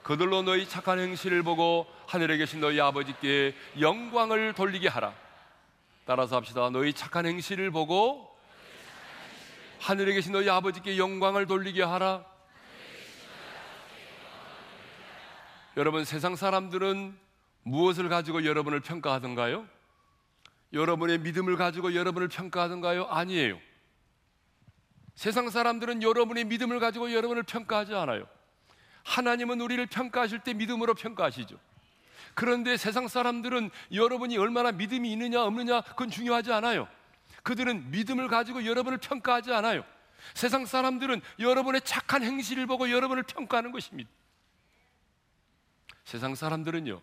[0.03, 5.15] 그들로 너희 착한 행실을 보고 하늘에 계신 너희 아버지께 영광을 돌리게 하라.
[6.05, 6.69] 따라서 합시다.
[6.71, 8.37] 너희 착한 행실을 보고
[9.79, 12.25] 하늘에 계신 너희 아버지께 영광을 돌리게 하라.
[15.77, 17.19] 여러분 세상 사람들은
[17.63, 19.67] 무엇을 가지고 여러분을 평가하던가요?
[20.73, 23.05] 여러분의 믿음을 가지고 여러분을 평가하던가요?
[23.07, 23.59] 아니에요.
[25.15, 28.27] 세상 사람들은 여러분의 믿음을 가지고 여러분을 평가하지 않아요.
[29.05, 31.57] 하나님은 우리를 평가하실 때 믿음으로 평가하시죠.
[32.35, 36.89] 그런데 세상 사람들은 여러분이 얼마나 믿음이 있느냐 없느냐 그건 중요하지 않아요.
[37.43, 39.85] 그들은 믿음을 가지고 여러분을 평가하지 않아요.
[40.35, 44.09] 세상 사람들은 여러분의 착한 행실을 보고 여러분을 평가하는 것입니다.
[46.05, 47.01] 세상 사람들은요,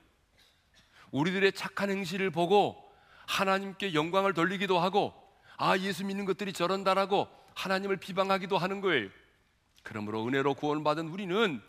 [1.12, 2.90] 우리들의 착한 행실을 보고
[3.28, 5.14] 하나님께 영광을 돌리기도 하고,
[5.58, 9.10] 아, 예수 믿는 것들이 저런다라고 하나님을 비방하기도 하는 거예요.
[9.84, 11.62] 그러므로 은혜로 구원받은 우리는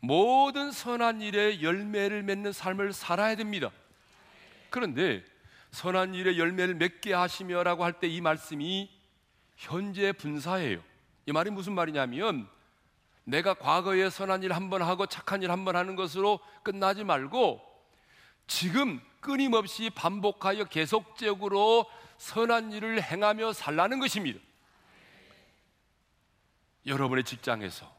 [0.00, 3.70] 모든 선한 일에 열매를 맺는 삶을 살아야 됩니다.
[4.70, 5.24] 그런데
[5.70, 8.90] 선한 일에 열매를 맺게 하시며라고 할 때 이 말씀이
[9.56, 10.82] 현재 분사예요.
[11.26, 12.48] 이 말이 무슨 말이냐면
[13.24, 17.60] 내가 과거에 선한 일 한 번 하고 착한 일 한 번 하는 것으로 끝나지 말고
[18.46, 21.86] 지금 끊임없이 반복하여 계속적으로
[22.18, 24.38] 선한 일을 행하며 살라는 것입니다.
[26.86, 27.95] 여러분의 직장에서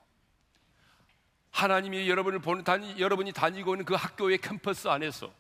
[1.57, 5.33] 하나님이 여러분을 보는 다니, 여러분이 다니고 있는 그 학교의 캠퍼스 안에서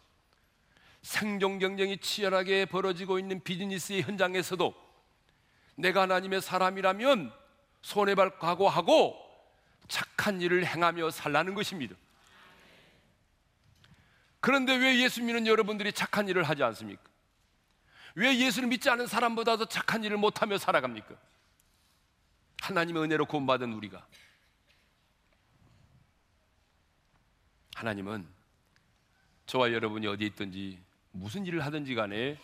[1.03, 4.73] 생존 경쟁이 치열하게 벌어지고 있는 비즈니스의 현장에서도
[5.75, 7.31] 내가 하나님의 사람이라면
[7.83, 9.15] 손해발 각오하고
[9.87, 11.95] 착한 일을 행하며 살라는 것입니다.
[14.39, 17.03] 그런데 왜 예수 믿는 여러분들이 착한 일을 하지 않습니까?
[18.15, 21.13] 왜 예수를 믿지 않은 사람보다도 착한 일을 못하며 살아갑니까?
[22.61, 24.03] 하나님의 은혜로 구원받은 우리가
[27.77, 28.27] 하나님은
[29.45, 30.79] 저와 여러분이 어디 있든지
[31.11, 32.35] 무슨 일을 하든지 간에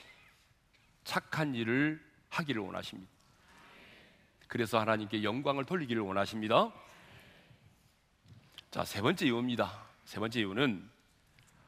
[1.04, 3.12] 착한 일을 하기를 원하십니다.
[4.48, 6.72] 그래서 하나님께 영광을 돌리기를 원하십니다.
[8.70, 9.84] 자, 세 번째 이유입니다.
[10.06, 10.88] 세 번째 이유는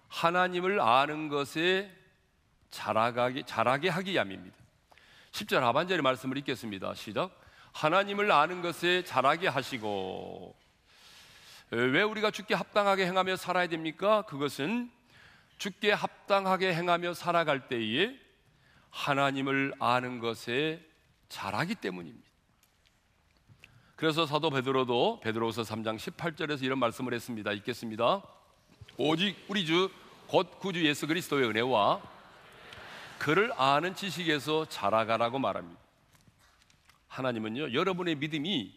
[0.09, 1.91] 하나님을 아는 것에
[2.69, 4.55] 자라게, 자라게 하기 위함입니다.
[5.31, 6.93] 10절 하반절의 말씀을 읽겠습니다.
[6.93, 7.35] 시작.
[7.73, 10.55] 하나님을 아는 것에 자라게 하시고
[11.71, 14.21] 왜 우리가 주께 합당하게 행하며 살아야 됩니까?
[14.23, 14.91] 그것은
[15.57, 18.17] 주께 합당하게 행하며 살아갈 때에
[18.91, 20.85] 하나님을 아는 것에
[21.29, 22.25] 자라기 때문입니다.
[23.95, 27.51] 그래서 사도 베드로도 베드로서 3장 18절에서 이런 말씀을 했습니다.
[27.51, 28.21] 읽겠습니다.
[28.97, 29.89] 오직 우리 주
[30.27, 32.01] 곧 구주 예수 그리스도의 은혜와
[33.19, 35.79] 그를 아는 지식에서 자라가라고 말합니다.
[37.07, 38.73] 하나님은요, 여러분의 믿음이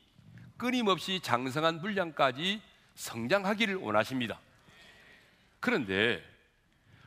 [0.56, 2.60] 끊임없이 장성한 분량까지
[2.98, 4.40] 성장하기를 원하십니다.
[5.60, 6.22] 그런데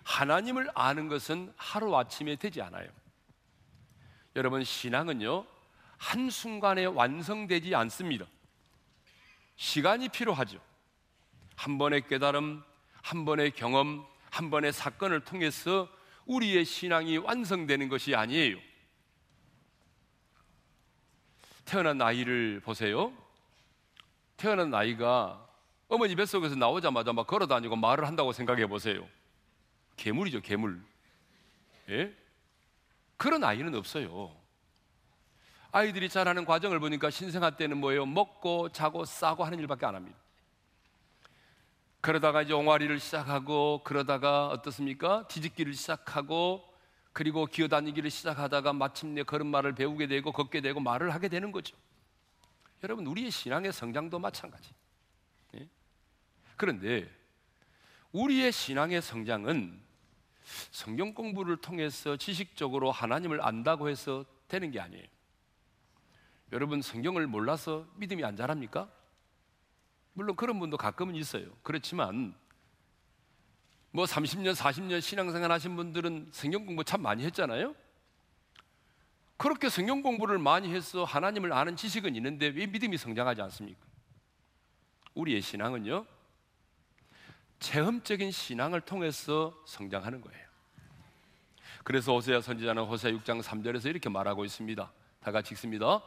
[0.03, 2.89] 하나님을 아는 것은 하루아침에 되지 않아요.
[4.37, 5.45] 여러분, 신앙은요,
[5.97, 8.25] 한순간에 완성되지 않습니다.
[9.57, 10.59] 시간이 필요하죠.
[11.57, 12.63] 한 번의 깨달음,
[13.01, 15.89] 한 번의 경험, 한 번의 사건을 통해서
[16.25, 18.57] 우리의 신앙이 완성되는 것이 아니에요.
[21.65, 23.13] 태어난 아이를 보세요.
[24.37, 25.50] 태어난 나이가
[25.91, 29.05] 어머니 뱃속에서 나오자마자 막 걸어 다니고 말을 한다고 생각해 보세요.
[29.97, 30.81] 괴물이죠, 괴물.
[31.89, 32.15] 예?
[33.17, 34.33] 그런 아이는 없어요.
[35.73, 38.05] 아이들이 자라는 과정을 보니까 신생아 때는 뭐예요?
[38.05, 40.17] 먹고 자고 싸고 하는 일밖에 안 합니다.
[41.99, 45.27] 그러다가 이제 옹알이를 시작하고 그러다가 어떻습니까?
[45.27, 46.63] 뒤집기를 시작하고
[47.11, 51.75] 그리고 기어다니기를 시작하다가 마침내 걸음마를 배우게 되고 걷게 되고 말을 하게 되는 거죠.
[52.81, 54.71] 여러분 우리의 신앙의 성장도 마찬가지.
[56.61, 56.65] 예?
[56.65, 57.09] 그런데
[58.11, 59.81] 우리의 신앙의 성장은
[60.69, 65.05] 성경 공부를 통해서 지식적으로 하나님을 안다고 해서 되는 게 아니에요.
[66.51, 68.91] 여러분 성경을 몰라서 믿음이 안 자랍니까?
[70.13, 71.45] 물론 그런 분도 가끔은 있어요.
[71.63, 72.35] 그렇지만
[73.91, 77.73] 뭐 30년, 40년 신앙생활 하신 분들은 성경 공부 참 많이 했잖아요.
[79.37, 83.79] 그렇게 성경 공부를 많이 해서 하나님을 아는 지식은 있는데 왜 믿음이 성장하지 않습니까?
[85.15, 86.05] 우리의 신앙은요,
[87.61, 90.45] 체험적인 신앙을 통해서 성장하는 거예요.
[91.83, 94.91] 그래서 호세아 선지자는 호세아 6장 3절에서 이렇게 말하고 있습니다.
[95.21, 96.01] 다 같이 읽습니다.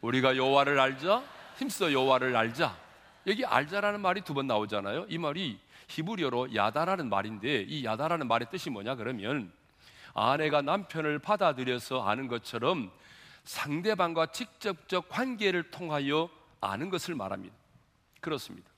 [0.00, 1.22] 우리가 여호와를 알자,
[1.58, 2.76] 힘써 여호와를 알자.
[3.26, 5.06] 여기 알자라는 말이 두 번 나오잖아요.
[5.08, 9.52] 이 말이 히브리어로 야다라는 말인데 이 야다라는 말의 뜻이 뭐냐 그러면
[10.14, 12.90] 아내가 남편을 받아들여서 아는 것처럼
[13.44, 17.54] 상대방과 직접적 관계를 통하여 아는 것을 말합니다.
[18.20, 18.73] 그렇습니다.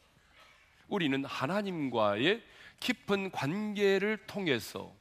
[0.88, 2.42] 우리는 하나님과의
[2.80, 4.94] 깊은 관계를 통해서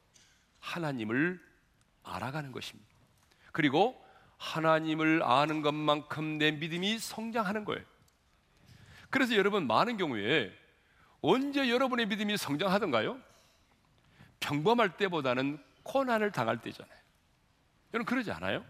[0.60, 1.40] 하나님을
[2.04, 2.90] 알아가는 것입니다.
[3.52, 4.04] 그리고
[4.38, 7.84] 하나님을 아는 것만큼 내 믿음이 성장하는 거예요.
[9.10, 10.52] 그래서 여러분 많은 경우에
[11.22, 13.20] 언제 여러분의 믿음이 성장하던가요?
[14.40, 17.00] 평범할 때보다는 고난을 당할 때잖아요.
[17.94, 18.66] 여러분 그러지 않아요?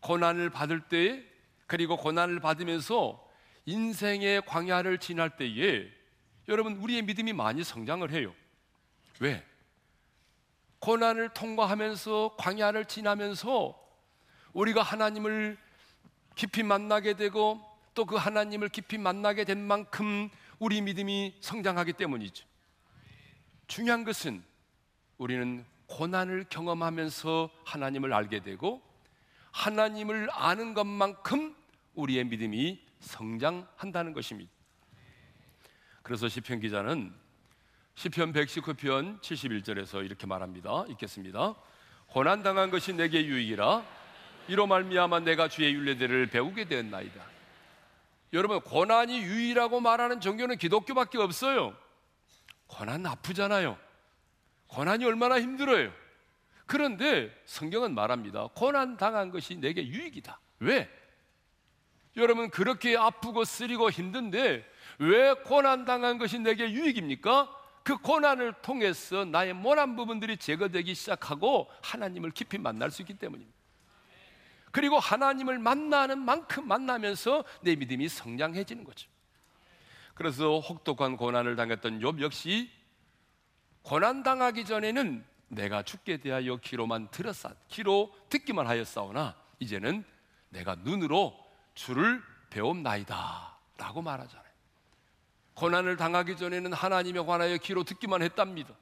[0.00, 1.24] 고난을 받을 때
[1.66, 3.27] 그리고 고난을 받으면서
[3.68, 5.86] 인생의 광야를 지날 때에
[6.48, 8.34] 여러분 우리의 믿음이 많이 성장을 해요.
[9.20, 9.44] 왜?
[10.78, 13.78] 고난을 통과하면서 광야를 지나면서
[14.54, 15.58] 우리가 하나님을
[16.34, 17.62] 깊이 만나게 되고
[17.94, 22.46] 또 그 하나님을 깊이 만나게 된 만큼 우리 믿음이 성장하기 때문이죠.
[23.66, 24.42] 중요한 것은
[25.18, 28.80] 우리는 고난을 경험하면서 하나님을 알게 되고
[29.50, 31.54] 하나님을 아는 것만큼
[31.94, 34.50] 우리의 믿음이 성장한다는 것입니다.
[36.02, 37.14] 그래서 시편 기자는
[37.94, 40.84] 시편 119편 71절에서 이렇게 말합니다.
[40.88, 41.54] 읽겠습니다.
[42.06, 43.84] 고난 당한 것이 내게 유익이라
[44.48, 47.22] 이로 말미암아 내가 주의 윤례들을 배우게 되었나이다.
[48.32, 51.76] 여러분 고난이 유익이라고 말하는 종교는 기독교밖에 없어요.
[52.66, 53.78] 고난 아프잖아요.
[54.68, 55.92] 고난이 얼마나 힘들어요.
[56.66, 58.48] 그런데 성경은 말합니다.
[58.54, 60.38] 고난 당한 것이 내게 유익이다.
[60.60, 60.88] 왜?
[62.18, 64.64] 여러분 그렇게 아프고 쓰리고 힘든데
[64.98, 67.56] 왜 고난 당한 것이 내게 유익입니까?
[67.84, 73.56] 그 고난을 통해서 나의 모난 부분들이 제거되기 시작하고 하나님을 깊이 만날 수 있기 때문입니다.
[74.72, 79.08] 그리고 하나님을 만나는 만큼 만나면서 내 믿음이 성장해지는 거죠.
[80.14, 82.70] 그래서 혹독한 고난을 당했던 욥 역시
[83.82, 90.04] 고난 당하기 전에는 내가 죽게 대하여 귀로만 들었사 귀로 듣기만 하였사오나 이제는
[90.50, 91.47] 내가 눈으로
[91.78, 94.48] 주를 배움나이다 라고 말하잖아요.
[95.54, 98.74] 고난을 당하기 전에는 하나님에 관하여 귀로 듣기만 했답니다.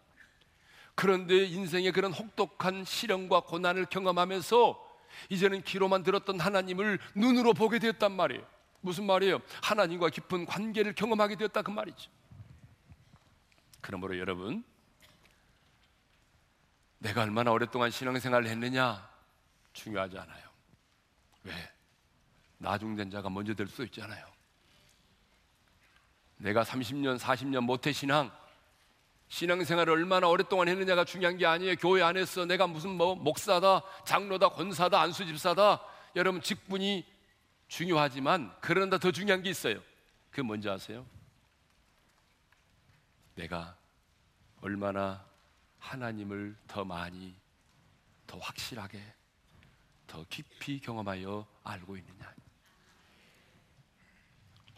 [0.94, 4.82] 그런데 인생의 그런 혹독한 시련과 고난을 경험하면서
[5.28, 8.46] 이제는 귀로만 들었던 하나님을 눈으로 보게 되었단 말이에요.
[8.80, 9.40] 무슨 말이에요?
[9.62, 12.10] 하나님과 깊은 관계를 경험하게 되었다 그 말이죠.
[13.82, 14.64] 그러므로 여러분,
[16.98, 19.06] 내가 얼마나 오랫동안 신앙생활을 했느냐
[19.74, 20.46] 중요하지 않아요.
[21.44, 21.75] 왜?
[22.58, 24.26] 나중된 자가 먼저 될수 있잖아요.
[26.38, 28.30] 내가 30년, 40년 모태 신앙,
[29.28, 31.76] 신앙생활을 얼마나 오랫동안 했느냐가 중요한 게 아니에요.
[31.76, 35.82] 교회 안에서 내가 무슨 뭐 목사다, 장로다, 권사다, 안수집사다,
[36.14, 37.04] 여러분 직분이
[37.68, 39.80] 중요하지만 그런다 더 중요한 게 있어요.
[40.30, 41.04] 그 뭔지 아세요?
[43.34, 43.76] 내가
[44.60, 45.24] 얼마나
[45.78, 47.34] 하나님을 더 많이,
[48.26, 49.02] 더 확실하게,
[50.06, 52.35] 더 깊이 경험하여 알고 있느냐.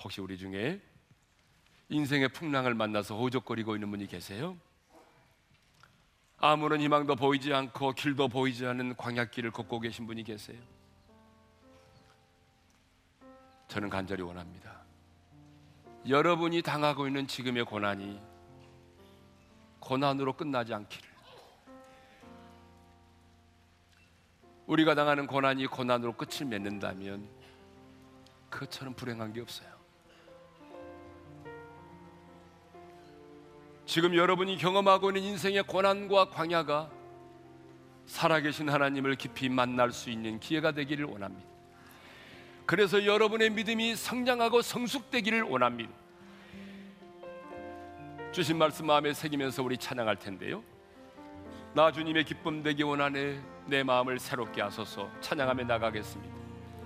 [0.02, 0.80] 혹시 우리 중에
[1.88, 4.56] 인생의 풍랑을 만나서 호적거리고 있는 분이 계세요?
[6.38, 10.60] 아무런 희망도 보이지 않고 길도 보이지 않는 광약길을 걷고 계신 분이 계세요?
[13.66, 14.82] 저는 간절히 원합니다.
[16.08, 18.20] 여러분이 당하고 있는 지금의 고난이
[19.80, 21.08] 고난으로 끝나지 않기를.
[24.66, 27.28] 우리가 당하는 고난이 고난으로 끝을 맺는다면
[28.50, 29.77] 그처럼 불행한 게 없어요.
[33.88, 36.90] 지금 여러분이 경험하고 있는 인생의 고난과 광야가
[38.04, 41.48] 살아계신 하나님을 깊이 만날 수 있는 기회가 되기를 원합니다.
[42.66, 45.90] 그래서 여러분의 믿음이 성장하고 성숙되기를 원합니다.
[48.30, 50.62] 주신 말씀 마음에 새기면서 우리 찬양할 텐데요.
[51.72, 56.36] 나 주님의 기쁨 되기 원하네 내 마음을 새롭게 하소서 찬양하며 나가겠습니다.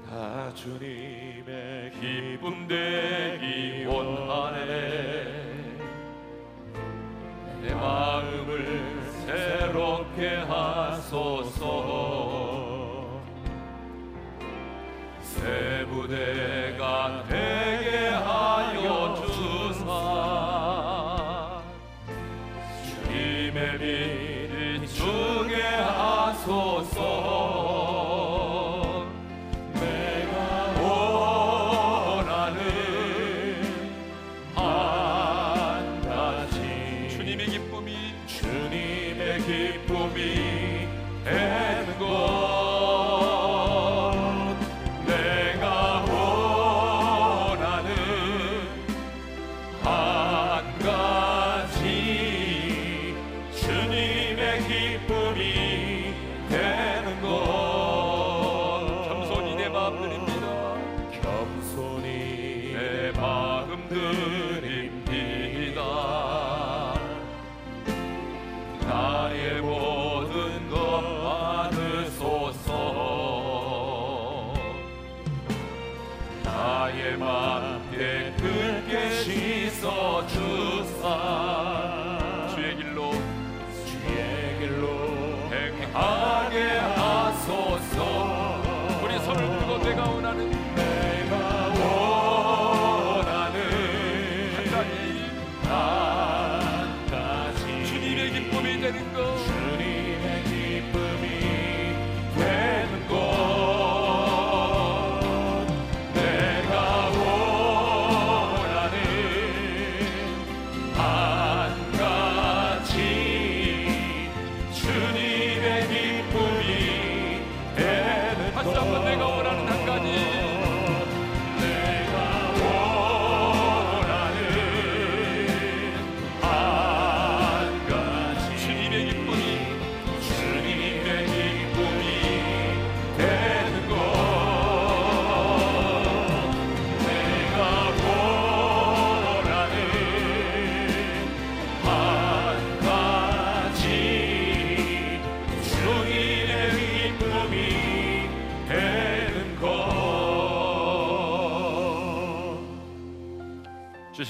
[0.09, 5.52] 나 주님의 기쁨 되기 원하네
[7.63, 11.63] 내 마음을 새롭게 하소서.
[15.23, 17.72] 새 부대가 되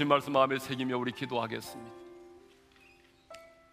[0.02, 1.92] 주신 말씀 마음에 새기며 우리 기도하겠습니다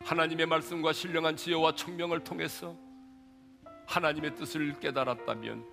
[0.01, 2.75] 하나님의 말씀과 신령한 지혜와 청명을 통해서
[3.87, 5.71] 하나님의 뜻을 깨달았다면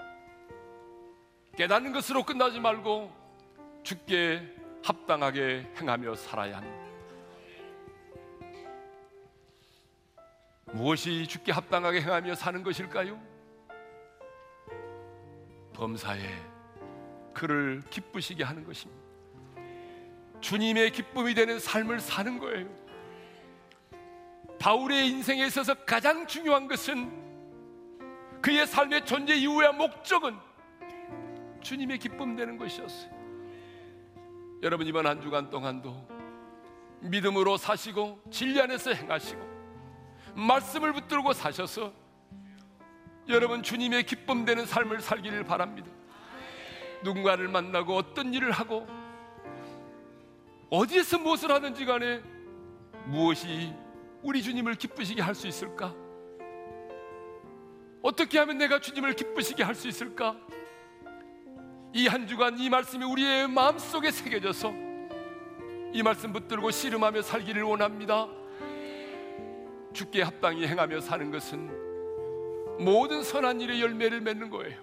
[1.58, 3.12] 깨닫는 것으로 끝나지 말고
[3.82, 4.50] 주께
[4.82, 6.86] 합당하게 행하며 살아야 합니다.
[10.72, 13.20] 무엇이 주께 합당하게 행하며 사는 것일까요?
[15.74, 16.22] 범사에
[17.34, 19.05] 그를 기쁘시게 하는 것입니다.
[20.40, 22.68] 주님의 기쁨이 되는 삶을 사는 거예요.
[24.58, 27.24] 바울의 인생에 있어서 가장 중요한 것은
[28.40, 30.36] 그의 삶의 존재 이유와 목적은
[31.60, 33.10] 주님의 기쁨 되는 것이었어요.
[34.62, 36.08] 여러분 이번 한 주간 동안도
[37.00, 39.40] 믿음으로 사시고 진리 안에서 행하시고
[40.34, 41.92] 말씀을 붙들고 사셔서
[43.28, 45.90] 여러분 주님의 기쁨 되는 삶을 살기를 바랍니다.
[47.02, 48.86] 누군가를 만나고 어떤 일을 하고
[50.70, 52.20] 어디에서 무엇을 하든지 간에
[53.06, 53.72] 무엇이
[54.22, 55.94] 우리 주님을 기쁘시게 할 수 있을까?
[58.02, 60.36] 어떻게 하면 내가 주님을 기쁘시게 할 수 있을까?
[61.92, 64.72] 이 한 주간 이 말씀이 우리의 마음속에 새겨져서
[65.92, 68.28] 이 말씀 붙들고 씨름하며 살기를 원합니다.
[69.94, 74.78] 주께 합당히 행하며 사는 것은 모든 선한 일의 열매를 맺는 거예요.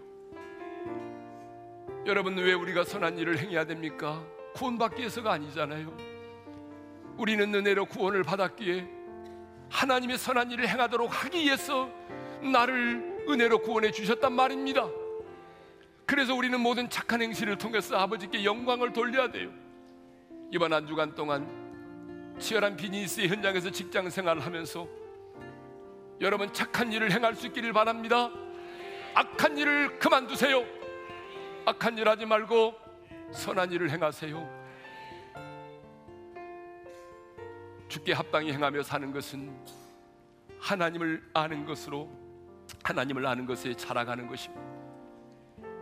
[2.08, 4.26] 여러분 왜 우리가 선한 일을 행해야 됩니까?
[4.54, 5.96] 구원받기 위해서가 아니잖아요.
[7.18, 8.88] 우리는 은혜로 구원을 받았기에
[9.70, 11.90] 하나님의 선한 일을 행하도록 하기 위해서
[12.42, 14.88] 나를 은혜로 구원해 주셨단 말입니다.
[16.06, 19.50] 그래서 우리는 모든 착한 행실을 통해서 아버지께 영광을 돌려야 돼요.
[20.52, 24.88] 이번 한 주간 동안 치열한 비즈니스의 현장에서 직장 생활을 하면서
[26.22, 28.30] 여러분 착한 일을 행할 수 있기를 바랍니다.
[29.16, 30.64] 악한 일을 그만두세요.
[31.66, 32.83] 악한 일 하지 말고
[33.34, 34.64] 선한 일을 행하세요.
[37.88, 39.54] 주께 합당히 행하며 사는 것은
[40.60, 42.10] 하나님을 아는 것으로
[42.84, 44.64] 하나님을 아는 것에 자라가는 것입니다.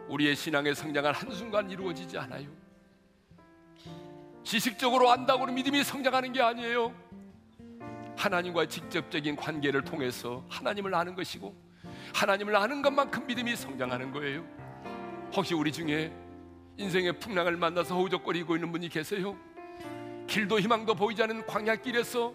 [0.07, 2.49] 우리의 신앙의 성장은 한순간 이루어지지 않아요.
[4.43, 6.93] 지식적으로 안다고 믿음이 성장하는 게 아니에요.
[8.17, 11.55] 하나님과의 직접적인 관계를 통해서 하나님을 아는 것이고
[12.13, 14.45] 하나님을 아는 것만큼 믿음이 성장하는 거예요.
[15.33, 16.11] 혹시 우리 중에
[16.77, 19.37] 인생의 풍랑을 만나서 허우적거리고 있는 분이 계세요?
[20.27, 22.33] 길도 희망도 보이지 않는 광야길에서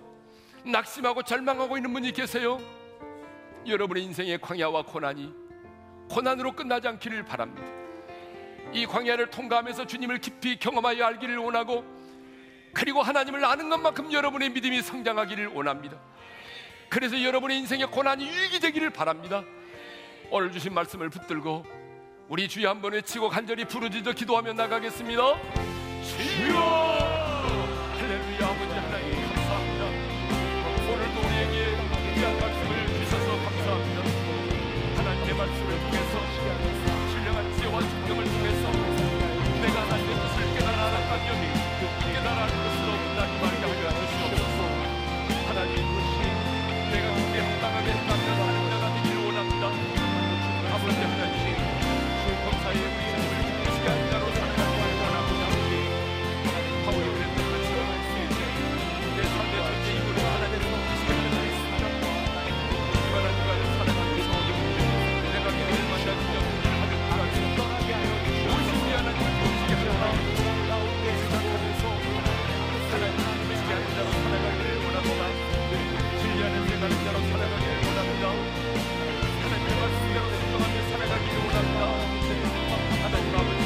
[0.65, 2.59] 낙심하고 절망하고 있는 분이 계세요?
[3.67, 5.33] 여러분의 인생의 광야와 고난이
[6.11, 7.67] 고난으로 끝나지 않기를 바랍니다.
[8.73, 11.85] 이 광야를 통과하면서 주님을 깊이 경험하여 알기를 원하고
[12.73, 15.99] 그리고 하나님을 아는 것만큼 여러분의 믿음이 성장하기를 원합니다.
[16.89, 19.43] 그래서 여러분의 인생의 고난이 유익이 되기를 바랍니다.
[20.31, 21.65] 오늘 주신 말씀을 붙들고
[22.29, 25.23] 우리 주여 한번 외치고 간절히 부르짖어 기도하며 나가겠습니다.
[26.03, 26.59] 주여
[27.95, 29.85] 할렐루야 아버지 하나님 감사합니다.
[30.91, 31.55] 오늘도 우리에게
[32.17, 34.03] 귀한 말씀을 주셔서 감사합니다.
[34.97, 36.13] 하나님의 말씀을 통해서
[37.15, 38.63] 신령한 지혜와 성경을 통해서
[39.63, 41.31] 내가 하나님의 뜻을 깨달아 알았다면
[42.13, 44.59] 깨달아 아는 것으로 끝나지 말게 하여 주시옵소서.
[45.47, 45.75] 하나님
[46.91, 49.65] 내가 그게 합당하게 사는 자가 되기를 원합니다.
[50.75, 51.56] 아버지 하나님
[80.91, 82.16] 살아가기를 원합니다.
[83.09, 83.66] 진리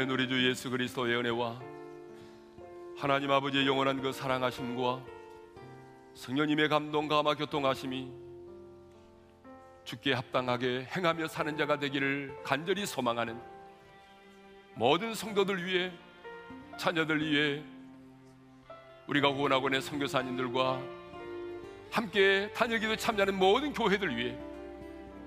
[0.00, 1.60] 이제는 우리 주 예수 그리스도의 은혜와
[2.96, 5.04] 하나님 아버지의 영원한 그 사랑하심과
[6.14, 8.10] 성령님의 감동 감화 교통하심이
[9.84, 13.38] 주께 합당하게 행하며 사는 자가 되기를 간절히 소망하는
[14.74, 15.92] 모든 성도들 위해
[16.78, 17.62] 자녀들 위해
[19.06, 20.80] 우리가 원하고의 선교사님들과
[21.90, 24.38] 함께 다니기도 참여하는 모든 교회들 위해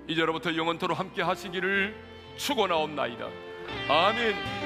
[0.08, 1.94] 이제로부터 영원토록 함께 하시기를
[2.36, 3.28] 축원하옵나이다.
[3.88, 4.63] 아멘.